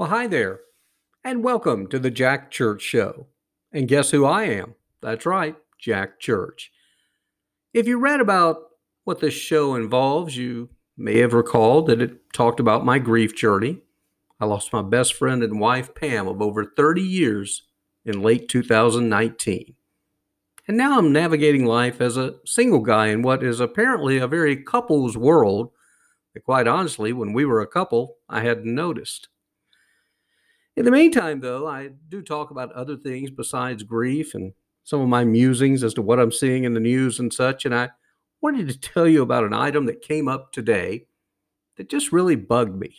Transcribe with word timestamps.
Well, 0.00 0.08
hi 0.08 0.28
there, 0.28 0.60
and 1.22 1.44
welcome 1.44 1.86
to 1.88 1.98
the 1.98 2.10
Jack 2.10 2.50
Church 2.50 2.80
Show. 2.80 3.26
And 3.70 3.86
guess 3.86 4.12
who 4.12 4.24
I 4.24 4.44
am? 4.44 4.74
That's 5.02 5.26
right, 5.26 5.56
Jack 5.78 6.18
Church. 6.18 6.72
If 7.74 7.86
you 7.86 7.98
read 7.98 8.18
about 8.18 8.62
what 9.04 9.20
this 9.20 9.34
show 9.34 9.74
involves, 9.74 10.38
you 10.38 10.70
may 10.96 11.18
have 11.18 11.34
recalled 11.34 11.86
that 11.88 12.00
it 12.00 12.32
talked 12.32 12.60
about 12.60 12.82
my 12.82 12.98
grief 12.98 13.36
journey. 13.36 13.82
I 14.40 14.46
lost 14.46 14.72
my 14.72 14.80
best 14.80 15.12
friend 15.12 15.42
and 15.42 15.60
wife, 15.60 15.94
Pam, 15.94 16.26
of 16.28 16.40
over 16.40 16.64
30 16.64 17.02
years 17.02 17.64
in 18.06 18.22
late 18.22 18.48
2019. 18.48 19.74
And 20.66 20.78
now 20.78 20.96
I'm 20.96 21.12
navigating 21.12 21.66
life 21.66 22.00
as 22.00 22.16
a 22.16 22.36
single 22.46 22.80
guy 22.80 23.08
in 23.08 23.20
what 23.20 23.44
is 23.44 23.60
apparently 23.60 24.16
a 24.16 24.26
very 24.26 24.56
couple's 24.56 25.18
world 25.18 25.72
that, 26.32 26.44
quite 26.44 26.66
honestly, 26.66 27.12
when 27.12 27.34
we 27.34 27.44
were 27.44 27.60
a 27.60 27.66
couple, 27.66 28.16
I 28.30 28.40
hadn't 28.40 28.74
noticed. 28.74 29.28
In 30.76 30.84
the 30.84 30.90
meantime, 30.90 31.40
though, 31.40 31.66
I 31.66 31.90
do 32.08 32.22
talk 32.22 32.50
about 32.50 32.72
other 32.72 32.96
things 32.96 33.30
besides 33.30 33.82
grief 33.82 34.34
and 34.34 34.52
some 34.84 35.00
of 35.00 35.08
my 35.08 35.24
musings 35.24 35.84
as 35.84 35.94
to 35.94 36.02
what 36.02 36.18
I'm 36.18 36.32
seeing 36.32 36.64
in 36.64 36.74
the 36.74 36.80
news 36.80 37.18
and 37.18 37.32
such. 37.32 37.64
And 37.64 37.74
I 37.74 37.90
wanted 38.40 38.68
to 38.68 38.80
tell 38.80 39.06
you 39.06 39.22
about 39.22 39.44
an 39.44 39.52
item 39.52 39.86
that 39.86 40.02
came 40.02 40.28
up 40.28 40.52
today 40.52 41.06
that 41.76 41.90
just 41.90 42.12
really 42.12 42.36
bugged 42.36 42.78
me. 42.78 42.94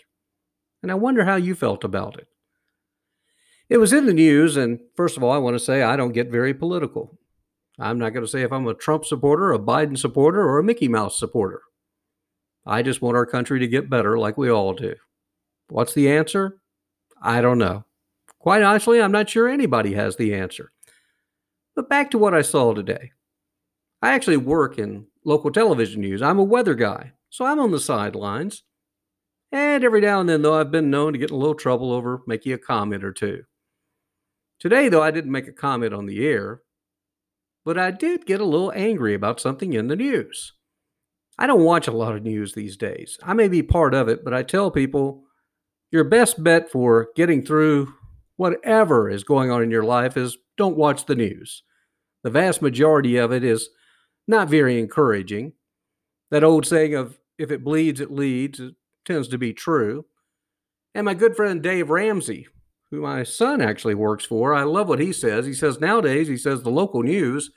And 0.84 0.92
I 0.92 0.96
wonder 0.96 1.26
how 1.26 1.36
you 1.36 1.56
felt 1.56 1.84
about 1.84 2.18
it. 2.18 2.28
It 3.70 3.78
was 3.78 3.94
in 3.94 4.06
the 4.06 4.14
news, 4.14 4.58
and 4.58 4.80
first 4.96 5.16
of 5.16 5.24
all, 5.24 5.32
I 5.32 5.38
want 5.38 5.56
to 5.56 5.60
say 5.60 5.82
I 5.82 5.96
don't 5.96 6.12
get 6.12 6.30
very 6.30 6.54
political. 6.54 7.18
I'm 7.80 7.98
not 7.98 8.10
going 8.10 8.26
to 8.26 8.32
say 8.32 8.42
if 8.42 8.52
I'm 8.52 8.68
a 8.68 8.74
Trump 8.74 9.06
supporter, 9.06 9.54
a 9.54 9.60
Biden 9.60 9.98
supporter, 9.98 10.42
or 10.42 10.60
a 10.60 10.64
Mickey 10.64 10.88
Mouse 10.88 11.18
supporter. 11.18 11.62
I 12.66 12.84
just 12.84 13.02
want 13.02 13.16
our 13.16 13.26
country 13.26 13.60
to 13.60 13.68
get 13.68 13.90
better 13.90 14.20
like 14.20 14.38
we 14.38 14.52
all 14.52 14.74
do. 14.74 14.96
What's 15.70 15.94
the 15.94 16.12
answer? 16.12 16.61
I 17.22 17.42
don't 17.42 17.58
know. 17.58 17.86
Quite 18.40 18.64
honestly, 18.64 19.02
I'm 19.02 19.12
not 19.12 19.30
sure 19.30 19.48
anybody 19.48 19.94
has 19.94 20.16
the 20.16 20.34
answer. 20.34 20.72
But 21.76 21.90
back 21.90 22.12
to 22.12 22.18
what 22.18 22.34
I 22.34 22.42
saw 22.42 22.74
today. 22.74 23.12
I 24.02 24.14
actually 24.14 24.38
work 24.38 24.80
in 24.80 25.06
local 25.24 25.52
television 25.52 26.02
news. 26.02 26.22
I'm 26.22 26.40
a 26.40 26.44
weather 26.44 26.74
guy, 26.74 27.14
so 27.30 27.46
I'm 27.46 27.60
on 27.60 27.72
the 27.72 27.80
sidelines. 27.80 28.64
And 29.52 29.84
every 29.84 30.02
now 30.02 30.20
and 30.20 30.28
then, 30.28 30.42
though, 30.42 30.60
I've 30.60 30.72
been 30.72 30.90
known 30.90 31.14
to 31.14 31.20
get 31.20 31.30
in 31.30 31.36
a 31.36 31.40
little 31.40 31.56
trouble 31.56 31.92
over 31.92 32.22
making 32.26 32.54
a 32.54 32.58
comment 32.58 33.04
or 33.04 33.14
two. 33.14 33.44
Today, 34.60 34.90
though, 34.90 35.04
I 35.04 35.12
didn't 35.12 35.32
make 35.32 35.48
a 35.48 35.54
comment 35.54 35.94
on 35.94 36.08
the 36.08 36.26
air, 36.26 36.62
but 37.64 37.78
I 37.78 37.92
did 37.92 38.26
get 38.26 38.42
a 38.42 38.46
little 38.46 38.72
angry 38.76 39.14
about 39.14 39.40
something 39.40 39.74
in 39.74 39.88
the 39.88 39.96
news. 39.96 40.54
I 41.38 41.48
don't 41.48 41.64
watch 41.64 41.88
a 41.88 41.92
lot 41.92 42.16
of 42.16 42.24
news 42.24 42.54
these 42.54 42.78
days. 42.78 43.20
I 43.24 43.34
may 43.34 43.48
be 43.48 43.64
part 43.64 43.94
of 43.94 44.08
it, 44.08 44.24
but 44.24 44.34
I 44.34 44.44
tell 44.44 44.72
people 44.72 45.24
your 45.92 46.04
best 46.04 46.44
bet 46.44 46.72
for 46.72 47.10
getting 47.16 47.44
through 47.46 47.94
whatever 48.38 49.10
is 49.10 49.24
going 49.24 49.52
on 49.52 49.62
in 49.62 49.70
your 49.70 49.84
life 49.84 50.18
is 50.18 50.38
don't 50.58 50.78
watch 50.78 51.06
the 51.06 51.16
news. 51.16 51.64
The 52.24 52.30
vast 52.30 52.62
majority 52.62 53.18
of 53.18 53.32
it 53.32 53.44
is 53.44 53.70
not 54.28 54.50
very 54.50 54.80
encouraging. 54.80 55.54
That 56.30 56.44
old 56.44 56.66
saying 56.66 56.96
of 56.96 57.20
if 57.38 57.52
it 57.52 57.64
bleeds, 57.64 58.00
it 58.00 58.12
leads 58.12 58.60
it 58.60 58.76
tends 59.06 59.28
to 59.30 59.38
be 59.38 59.54
true. 59.54 60.06
And 60.94 61.06
my 61.06 61.14
good 61.14 61.36
friend 61.36 61.62
Dave 61.62 61.90
Ramsey, 61.90 62.48
who 62.90 63.02
my 63.02 63.24
son 63.24 63.62
actually 63.62 63.96
works 63.96 64.26
for, 64.26 64.54
I 64.54 64.64
love 64.64 64.88
what 64.88 65.00
he 65.00 65.12
says. 65.12 65.46
He 65.46 65.54
says 65.54 65.80
nowadays, 65.80 66.28
he 66.28 66.38
says 66.38 66.62
the 66.62 66.70
local 66.70 67.04
news 67.04 67.52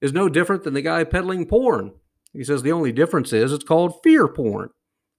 is 0.00 0.12
no 0.12 0.28
different 0.28 0.64
than 0.64 0.74
the 0.74 0.82
guy 0.82 1.04
peddling 1.04 1.46
porn. 1.46 1.92
He 2.32 2.44
says 2.44 2.62
the 2.62 2.72
only 2.72 2.92
difference 2.92 3.32
is 3.32 3.52
it's 3.52 3.64
called 3.64 4.00
fear 4.02 4.28
porn. 4.28 4.70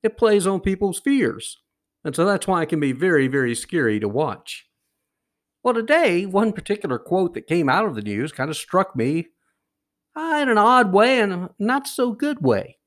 It 0.03 0.17
plays 0.17 0.47
on 0.47 0.61
people's 0.61 0.99
fears. 0.99 1.57
And 2.03 2.15
so 2.15 2.25
that's 2.25 2.47
why 2.47 2.63
it 2.63 2.69
can 2.69 2.79
be 2.79 2.91
very, 2.91 3.27
very 3.27 3.53
scary 3.55 3.99
to 3.99 4.07
watch. 4.07 4.65
Well, 5.63 5.73
today, 5.73 6.25
one 6.25 6.53
particular 6.53 6.97
quote 6.97 7.33
that 7.33 7.47
came 7.47 7.69
out 7.69 7.85
of 7.85 7.95
the 7.95 8.01
news 8.01 8.31
kind 8.31 8.49
of 8.49 8.55
struck 8.55 8.95
me 8.95 9.27
uh, 10.15 10.39
in 10.41 10.49
an 10.49 10.57
odd 10.57 10.93
way 10.93 11.19
and 11.19 11.49
not 11.59 11.87
so 11.87 12.11
good 12.11 12.41
way. 12.41 12.77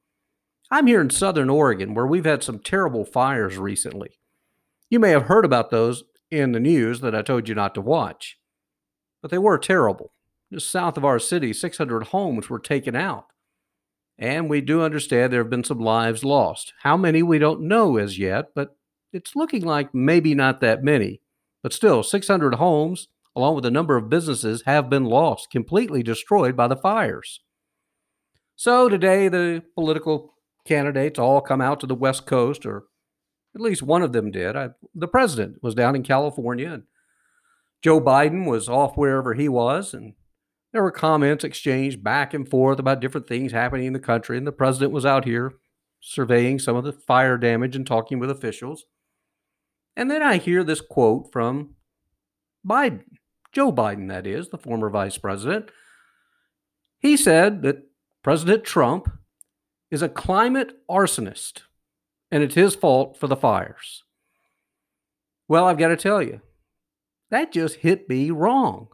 I'm 0.71 0.87
here 0.87 1.03
in 1.03 1.11
Southern 1.11 1.51
Oregon 1.51 1.93
where 1.93 2.07
we've 2.07 2.25
had 2.25 2.43
some 2.43 2.59
terrible 2.59 3.05
fires 3.05 3.59
recently. 3.59 4.19
You 4.89 4.99
may 4.99 5.11
have 5.11 5.25
heard 5.25 5.45
about 5.45 5.71
those 5.71 6.05
in 6.31 6.53
the 6.53 6.61
news 6.61 7.01
that 7.01 7.15
I 7.15 7.21
told 7.21 7.49
you 7.49 7.55
not 7.55 7.75
to 7.75 7.83
watch, 7.83 8.39
but 9.21 9.31
they 9.31 9.39
were 9.39 9.59
terrible. 9.59 10.13
Just 10.51 10.71
south 10.71 10.97
of 10.97 11.05
our 11.05 11.19
city, 11.19 11.53
600 11.53 12.05
homes 12.05 12.49
were 12.49 12.59
taken 12.59 12.97
out. 12.97 13.27
And 14.19 14.49
we 14.49 14.61
do 14.61 14.83
understand 14.83 15.33
there 15.33 15.43
have 15.43 15.51
been 15.51 15.65
some 15.65 15.81
lives 15.81 16.25
lost. 16.25 16.73
How 16.83 16.97
many 16.97 17.23
we 17.23 17.39
don't 17.39 17.63
know 17.63 17.99
as 17.99 18.19
yet, 18.19 18.49
but 18.55 18.77
it's 19.13 19.37
looking 19.37 19.65
like 19.65 19.95
maybe 19.95 20.35
not 20.35 20.61
that 20.61 20.83
many. 20.83 21.21
But 21.63 21.73
still, 21.73 22.03
600 22.03 22.57
homes, 22.57 23.09
along 23.37 23.55
with 23.55 23.67
a 23.67 23.71
number 23.71 23.97
of 23.97 24.09
businesses, 24.09 24.63
have 24.67 24.91
been 24.91 25.05
lost, 25.05 25.51
completely 25.51 26.03
destroyed 26.03 26.57
by 26.57 26.67
the 26.69 26.77
fires. 26.77 27.41
So 28.57 28.89
today, 28.89 29.29
the 29.29 29.63
political 29.75 30.35
candidates 30.67 31.19
all 31.19 31.41
come 31.41 31.61
out 31.61 31.81
to 31.81 31.87
the 31.87 31.95
West 31.95 32.27
Coast, 32.27 32.67
or 32.67 32.85
at 33.55 33.61
least 33.61 33.83
one 33.83 34.03
of 34.03 34.13
them 34.13 34.31
did. 34.31 34.57
I, 34.57 34.71
the 34.95 35.09
president 35.09 35.63
was 35.63 35.75
down 35.75 35.95
in 35.95 36.03
California, 36.03 36.71
and 36.73 36.83
Joe 37.83 38.01
Biden 38.01 38.47
was 38.49 38.69
off 38.69 38.97
wherever 38.97 39.35
he 39.35 39.49
was, 39.49 39.95
and 39.95 40.15
there 40.73 40.83
were 40.83 40.91
comments 40.91 41.45
exchanged 41.45 42.03
back 42.03 42.33
and 42.33 42.49
forth 42.49 42.79
about 42.79 43.01
different 43.01 43.29
things 43.29 43.53
happening 43.53 43.87
in 43.87 43.93
the 43.93 44.01
country. 44.01 44.39
And 44.39 44.47
the 44.47 44.53
president 44.53 44.93
was 44.93 45.05
out 45.05 45.25
here 45.25 45.53
surveying 46.01 46.59
some 46.59 46.77
of 46.77 46.85
the 46.85 46.93
fire 46.93 47.39
damage 47.39 47.77
and 47.77 47.87
talking 47.87 48.19
with 48.19 48.31
officials. 48.31 48.87
And 49.97 50.11
then 50.11 50.23
I 50.23 50.39
hear 50.39 50.65
this 50.65 50.81
quote 50.81 51.31
from 51.33 51.75
Biden, 52.67 53.03
Joe 53.53 53.73
Biden, 53.73 54.09
that 54.09 54.27
is, 54.27 54.49
the 54.49 54.59
former 54.59 54.89
vice 54.89 55.19
president. 55.19 55.71
He 56.99 57.17
said 57.17 57.63
that 57.63 57.83
President 58.23 58.65
Trump 58.65 59.11
is 59.91 60.03
a 60.03 60.09
climate 60.09 60.73
arsonist 60.91 61.63
and 62.31 62.43
it's 62.43 62.55
his 62.55 62.75
fault 62.75 63.19
for 63.19 63.27
the 63.27 63.37
fires. 63.37 64.05
Well, 65.49 65.67
I've 65.67 65.79
got 65.79 65.89
to 65.89 65.97
tell 65.97 66.23
you, 66.23 66.41
that 67.31 67.53
just 67.53 67.77
hit 67.77 68.09
me 68.09 68.31
wrong. 68.31 68.89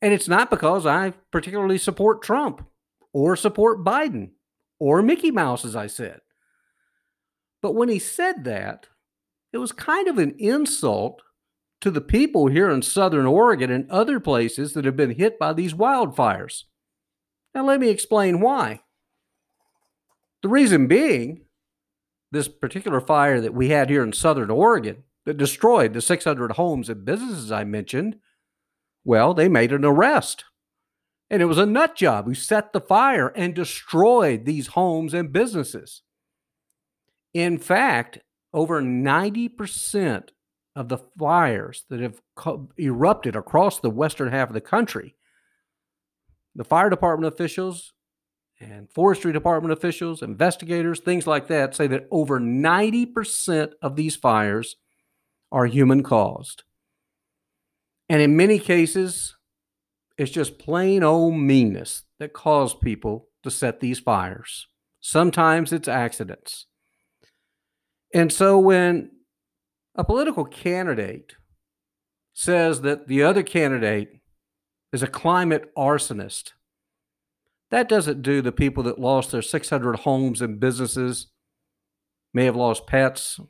And 0.00 0.14
it's 0.14 0.28
not 0.28 0.50
because 0.50 0.86
I 0.86 1.12
particularly 1.30 1.78
support 1.78 2.22
Trump 2.22 2.64
or 3.12 3.36
support 3.36 3.84
Biden 3.84 4.30
or 4.78 5.02
Mickey 5.02 5.30
Mouse, 5.30 5.64
as 5.64 5.76
I 5.76 5.86
said. 5.86 6.20
But 7.60 7.74
when 7.74 7.88
he 7.88 7.98
said 7.98 8.44
that, 8.44 8.88
it 9.52 9.58
was 9.58 9.72
kind 9.72 10.08
of 10.08 10.18
an 10.18 10.34
insult 10.38 11.22
to 11.80 11.90
the 11.90 12.00
people 12.00 12.46
here 12.46 12.70
in 12.70 12.80
Southern 12.80 13.26
Oregon 13.26 13.70
and 13.70 13.90
other 13.90 14.20
places 14.20 14.72
that 14.72 14.84
have 14.84 14.96
been 14.96 15.16
hit 15.16 15.38
by 15.38 15.52
these 15.52 15.74
wildfires. 15.74 16.62
Now, 17.54 17.64
let 17.64 17.80
me 17.80 17.88
explain 17.88 18.40
why. 18.40 18.80
The 20.42 20.48
reason 20.48 20.86
being, 20.86 21.42
this 22.30 22.48
particular 22.48 23.00
fire 23.00 23.40
that 23.40 23.54
we 23.54 23.68
had 23.68 23.90
here 23.90 24.02
in 24.02 24.12
Southern 24.12 24.50
Oregon 24.50 25.04
that 25.26 25.36
destroyed 25.36 25.92
the 25.92 26.00
600 26.00 26.52
homes 26.52 26.88
and 26.88 27.04
businesses 27.04 27.52
I 27.52 27.64
mentioned, 27.64 28.16
well, 29.04 29.34
they 29.34 29.48
made 29.48 29.72
an 29.72 29.84
arrest. 29.84 30.44
And 31.28 31.42
it 31.42 31.46
was 31.46 31.58
a 31.58 31.66
nut 31.66 31.96
job 31.96 32.26
who 32.26 32.34
set 32.34 32.72
the 32.72 32.80
fire 32.80 33.28
and 33.28 33.54
destroyed 33.54 34.44
these 34.44 34.68
homes 34.68 35.14
and 35.14 35.32
businesses. 35.32 36.02
In 37.34 37.58
fact, 37.58 38.20
over 38.52 38.82
90% 38.82 40.28
of 40.74 40.88
the 40.88 40.98
fires 41.18 41.84
that 41.90 42.00
have 42.00 42.20
co- 42.34 42.70
erupted 42.78 43.36
across 43.36 43.80
the 43.80 43.90
western 43.90 44.30
half 44.30 44.48
of 44.48 44.54
the 44.54 44.60
country, 44.60 45.16
the 46.54 46.64
fire 46.64 46.90
department 46.90 47.32
officials 47.32 47.92
and 48.60 48.90
forestry 48.90 49.32
department 49.32 49.72
officials, 49.72 50.22
investigators, 50.22 51.00
things 51.00 51.26
like 51.26 51.48
that 51.48 51.74
say 51.74 51.86
that 51.88 52.06
over 52.10 52.38
90% 52.38 53.72
of 53.82 53.96
these 53.96 54.16
fires 54.16 54.76
are 55.50 55.66
human 55.66 56.02
caused. 56.02 56.62
And 58.08 58.22
in 58.22 58.36
many 58.36 58.58
cases, 58.58 59.36
it's 60.16 60.30
just 60.30 60.58
plain 60.58 61.02
old 61.02 61.34
meanness 61.34 62.04
that 62.18 62.32
caused 62.32 62.80
people 62.80 63.28
to 63.42 63.50
set 63.50 63.80
these 63.80 63.98
fires. 63.98 64.68
Sometimes 65.00 65.72
it's 65.72 65.88
accidents. 65.88 66.66
And 68.14 68.32
so 68.32 68.58
when 68.58 69.10
a 69.94 70.04
political 70.04 70.44
candidate 70.44 71.34
says 72.34 72.82
that 72.82 73.08
the 73.08 73.22
other 73.22 73.42
candidate 73.42 74.20
is 74.92 75.02
a 75.02 75.06
climate 75.06 75.70
arsonist, 75.76 76.52
that 77.70 77.88
doesn't 77.88 78.22
do 78.22 78.42
the 78.42 78.52
people 78.52 78.82
that 78.82 78.98
lost 78.98 79.30
their 79.30 79.42
600 79.42 80.00
homes 80.00 80.42
and 80.42 80.60
businesses, 80.60 81.28
may 82.34 82.44
have 82.44 82.56
lost 82.56 82.86
pets, 82.86 83.40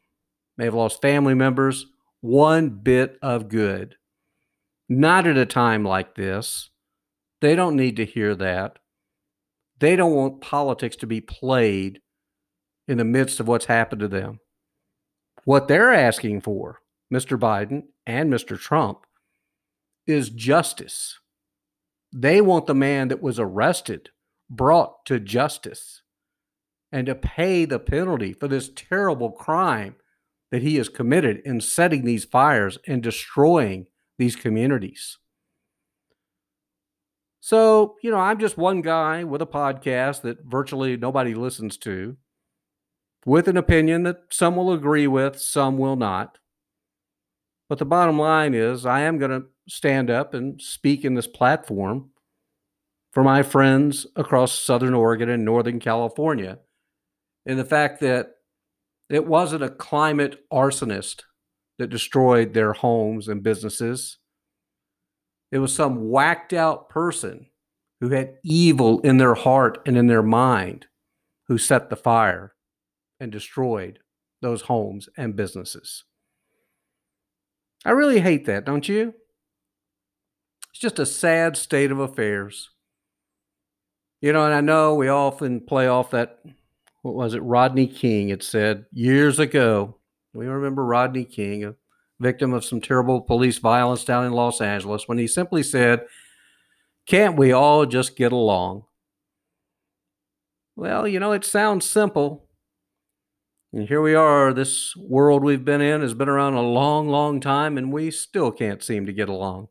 may 0.56 0.64
have 0.64 0.74
lost 0.74 1.02
family 1.02 1.34
members, 1.34 1.86
one 2.20 2.70
bit 2.70 3.18
of 3.20 3.48
good. 3.48 3.96
Not 4.88 5.26
at 5.26 5.36
a 5.36 5.46
time 5.46 5.84
like 5.84 6.14
this. 6.14 6.70
They 7.40 7.56
don't 7.56 7.76
need 7.76 7.96
to 7.96 8.04
hear 8.04 8.36
that. 8.36 8.78
They 9.80 9.96
don't 9.96 10.14
want 10.14 10.40
politics 10.40 10.94
to 10.96 11.06
be 11.06 11.20
played 11.20 12.00
in 12.86 12.98
the 12.98 13.04
midst 13.04 13.40
of 13.40 13.48
what's 13.48 13.66
happened 13.66 14.00
to 14.00 14.08
them. 14.08 14.38
What 15.44 15.68
they're 15.68 15.92
asking 15.92 16.42
for, 16.42 16.80
Mr. 17.12 17.38
Biden 17.38 17.84
and 18.06 18.32
Mr. 18.32 18.58
Trump 18.58 19.00
is 20.06 20.30
justice. 20.30 21.18
They 22.12 22.40
want 22.40 22.66
the 22.66 22.74
man 22.74 23.08
that 23.08 23.22
was 23.22 23.38
arrested 23.38 24.10
brought 24.50 25.04
to 25.06 25.18
justice 25.18 26.02
and 26.92 27.06
to 27.06 27.14
pay 27.14 27.64
the 27.64 27.78
penalty 27.78 28.32
for 28.32 28.48
this 28.48 28.70
terrible 28.74 29.30
crime 29.30 29.96
that 30.50 30.62
he 30.62 30.76
has 30.76 30.90
committed 30.90 31.40
in 31.44 31.60
setting 31.60 32.04
these 32.04 32.24
fires 32.24 32.78
and 32.86 33.02
destroying 33.02 33.86
these 34.18 34.36
communities. 34.36 35.18
So, 37.40 37.96
you 38.02 38.10
know, 38.10 38.18
I'm 38.18 38.38
just 38.38 38.58
one 38.58 38.82
guy 38.82 39.24
with 39.24 39.42
a 39.42 39.46
podcast 39.46 40.22
that 40.22 40.44
virtually 40.44 40.96
nobody 40.96 41.34
listens 41.34 41.76
to, 41.78 42.16
with 43.24 43.48
an 43.48 43.56
opinion 43.56 44.02
that 44.04 44.22
some 44.30 44.56
will 44.56 44.72
agree 44.72 45.06
with, 45.06 45.40
some 45.40 45.78
will 45.78 45.96
not. 45.96 46.38
But 47.68 47.78
the 47.78 47.84
bottom 47.84 48.18
line 48.18 48.54
is, 48.54 48.84
I 48.84 49.00
am 49.00 49.18
going 49.18 49.30
to 49.30 49.46
stand 49.68 50.10
up 50.10 50.34
and 50.34 50.60
speak 50.60 51.04
in 51.04 51.14
this 51.14 51.26
platform 51.26 52.10
for 53.12 53.22
my 53.22 53.42
friends 53.42 54.06
across 54.16 54.52
Southern 54.52 54.94
Oregon 54.94 55.28
and 55.28 55.44
Northern 55.44 55.78
California. 55.78 56.58
And 57.46 57.58
the 57.58 57.64
fact 57.64 58.00
that 58.00 58.34
it 59.08 59.26
wasn't 59.26 59.62
a 59.62 59.68
climate 59.68 60.42
arsonist 60.50 61.22
that 61.78 61.90
destroyed 61.90 62.54
their 62.54 62.72
homes 62.72 63.28
and 63.28 63.42
businesses. 63.42 64.18
It 65.50 65.58
was 65.58 65.74
some 65.74 66.08
whacked 66.08 66.52
out 66.52 66.88
person 66.88 67.46
who 68.00 68.08
had 68.10 68.36
evil 68.42 69.00
in 69.00 69.18
their 69.18 69.34
heart 69.34 69.78
and 69.84 69.96
in 69.98 70.06
their 70.06 70.22
mind 70.22 70.86
who 71.48 71.58
set 71.58 71.90
the 71.90 71.96
fire 71.96 72.54
and 73.22 73.30
destroyed 73.30 74.00
those 74.40 74.62
homes 74.62 75.08
and 75.16 75.36
businesses. 75.36 76.02
I 77.84 77.92
really 77.92 78.20
hate 78.20 78.46
that, 78.46 78.64
don't 78.64 78.88
you? 78.88 79.14
It's 80.70 80.80
just 80.80 80.98
a 80.98 81.06
sad 81.06 81.56
state 81.56 81.92
of 81.92 82.00
affairs. 82.00 82.70
You 84.20 84.32
know, 84.32 84.44
and 84.44 84.52
I 84.52 84.60
know 84.60 84.96
we 84.96 85.08
often 85.08 85.60
play 85.60 85.86
off 85.86 86.10
that, 86.10 86.40
what 87.02 87.14
was 87.14 87.34
it, 87.34 87.42
Rodney 87.42 87.86
King 87.86 88.28
It 88.28 88.42
said 88.42 88.86
years 88.90 89.38
ago. 89.38 89.98
We 90.34 90.46
remember 90.46 90.84
Rodney 90.84 91.24
King, 91.24 91.64
a 91.64 91.74
victim 92.18 92.52
of 92.52 92.64
some 92.64 92.80
terrible 92.80 93.20
police 93.20 93.58
violence 93.58 94.04
down 94.04 94.24
in 94.24 94.32
Los 94.32 94.60
Angeles, 94.60 95.06
when 95.06 95.18
he 95.18 95.28
simply 95.28 95.62
said, 95.62 96.06
Can't 97.06 97.36
we 97.36 97.52
all 97.52 97.86
just 97.86 98.16
get 98.16 98.32
along? 98.32 98.84
Well, 100.74 101.06
you 101.06 101.20
know, 101.20 101.32
it 101.32 101.44
sounds 101.44 101.84
simple. 101.84 102.48
And 103.72 103.88
here 103.88 104.02
we 104.02 104.14
are. 104.14 104.52
This 104.52 104.94
world 104.96 105.42
we've 105.42 105.64
been 105.64 105.80
in 105.80 106.02
has 106.02 106.14
been 106.14 106.28
around 106.28 106.54
a 106.54 106.62
long, 106.62 107.08
long 107.08 107.40
time, 107.40 107.78
and 107.78 107.92
we 107.92 108.10
still 108.10 108.50
can't 108.50 108.82
seem 108.82 109.06
to 109.06 109.12
get 109.12 109.28
along. 109.28 109.68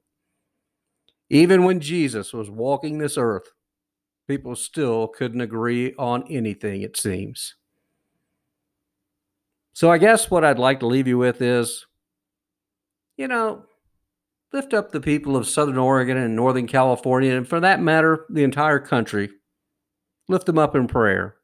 Even 1.29 1.63
when 1.63 1.79
Jesus 1.79 2.33
was 2.33 2.49
walking 2.49 2.97
this 2.97 3.17
earth, 3.17 3.53
people 4.27 4.55
still 4.55 5.07
couldn't 5.07 5.41
agree 5.41 5.93
on 5.99 6.23
anything, 6.29 6.81
it 6.81 6.97
seems. 6.97 7.55
So 9.73 9.91
I 9.91 9.97
guess 9.97 10.31
what 10.31 10.43
I'd 10.43 10.59
like 10.59 10.79
to 10.79 10.87
leave 10.87 11.07
you 11.07 11.17
with 11.17 11.41
is 11.41 11.85
you 13.21 13.27
know, 13.27 13.65
lift 14.51 14.73
up 14.73 14.91
the 14.91 14.99
people 14.99 15.37
of 15.37 15.47
Southern 15.47 15.77
Oregon 15.77 16.17
and 16.17 16.35
Northern 16.35 16.65
California, 16.65 17.35
and 17.35 17.47
for 17.47 17.59
that 17.59 17.79
matter, 17.79 18.25
the 18.29 18.43
entire 18.43 18.79
country. 18.79 19.29
Lift 20.27 20.47
them 20.47 20.57
up 20.57 20.75
in 20.75 20.87
prayer. 20.87 21.35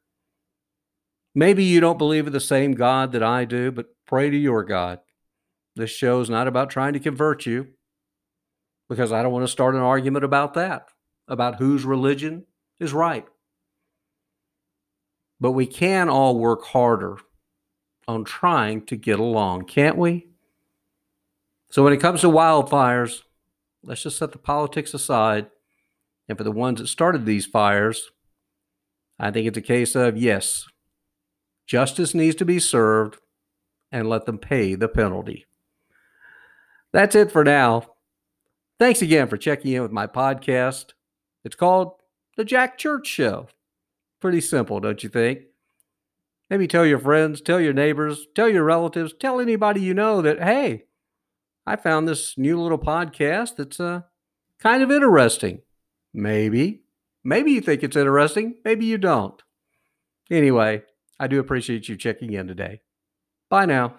Maybe 1.34 1.64
you 1.64 1.80
don't 1.80 1.98
believe 1.98 2.26
in 2.26 2.32
the 2.32 2.40
same 2.40 2.72
God 2.72 3.12
that 3.12 3.22
I 3.22 3.44
do, 3.44 3.70
but 3.70 3.86
pray 4.06 4.30
to 4.30 4.36
your 4.36 4.64
God. 4.64 5.00
This 5.76 5.90
show 5.90 6.20
is 6.20 6.30
not 6.30 6.48
about 6.48 6.70
trying 6.70 6.94
to 6.94 7.00
convert 7.00 7.46
you 7.46 7.68
because 8.88 9.12
I 9.12 9.22
don't 9.22 9.32
want 9.32 9.44
to 9.44 9.52
start 9.52 9.74
an 9.74 9.80
argument 9.80 10.24
about 10.24 10.54
that, 10.54 10.88
about 11.28 11.56
whose 11.56 11.84
religion 11.84 12.46
is 12.80 12.92
right. 12.92 13.26
But 15.40 15.52
we 15.52 15.66
can 15.66 16.08
all 16.08 16.38
work 16.38 16.64
harder 16.64 17.18
on 18.08 18.24
trying 18.24 18.86
to 18.86 18.96
get 18.96 19.20
along, 19.20 19.66
can't 19.66 19.96
we? 19.96 20.26
So 21.70 21.84
when 21.84 21.92
it 21.92 22.00
comes 22.00 22.22
to 22.22 22.28
wildfires, 22.28 23.20
let's 23.82 24.02
just 24.02 24.18
set 24.18 24.32
the 24.32 24.38
politics 24.38 24.94
aside. 24.94 25.50
And 26.28 26.36
for 26.36 26.44
the 26.44 26.50
ones 26.50 26.80
that 26.80 26.88
started 26.88 27.24
these 27.24 27.46
fires, 27.46 28.10
I 29.18 29.30
think 29.30 29.46
it's 29.46 29.58
a 29.58 29.62
case 29.62 29.94
of 29.94 30.16
yes, 30.16 30.66
justice 31.68 32.14
needs 32.14 32.34
to 32.36 32.44
be 32.44 32.58
served 32.58 33.18
and 33.92 34.08
let 34.08 34.26
them 34.26 34.38
pay 34.38 34.74
the 34.74 34.88
penalty. 34.88 35.46
That's 36.92 37.14
it 37.14 37.30
for 37.30 37.44
now. 37.44 37.84
Thanks 38.80 39.02
again 39.02 39.28
for 39.28 39.36
checking 39.36 39.72
in 39.72 39.82
with 39.82 39.92
my 39.92 40.06
podcast. 40.06 40.92
It's 41.44 41.54
called 41.54 41.94
The 42.36 42.44
Jack 42.44 42.78
Church 42.78 43.06
Show. 43.06 43.48
Pretty 44.20 44.40
simple, 44.40 44.80
don't 44.80 45.02
you 45.02 45.08
think? 45.08 45.42
Maybe 46.50 46.66
tell 46.66 46.86
your 46.86 46.98
friends, 46.98 47.42
tell 47.42 47.60
your 47.60 47.74
neighbors, 47.74 48.26
tell 48.34 48.48
your 48.48 48.64
relatives, 48.64 49.12
tell 49.12 49.38
anybody 49.38 49.82
you 49.82 49.92
know 49.92 50.22
that, 50.22 50.42
hey, 50.42 50.84
I 51.66 51.76
found 51.76 52.08
this 52.08 52.38
new 52.38 52.60
little 52.60 52.78
podcast 52.78 53.56
that's 53.56 53.78
uh, 53.78 54.02
kind 54.58 54.82
of 54.82 54.90
interesting. 54.90 55.60
Maybe. 56.14 56.80
Maybe 57.22 57.52
you 57.52 57.60
think 57.60 57.82
it's 57.82 57.96
interesting. 57.96 58.54
Maybe 58.64 58.86
you 58.86 58.96
don't. 58.96 59.42
Anyway, 60.30 60.82
I 61.20 61.26
do 61.26 61.40
appreciate 61.40 61.88
you 61.88 61.96
checking 61.96 62.32
in 62.32 62.46
today. 62.46 62.82
Bye 63.50 63.66
now. 63.66 63.98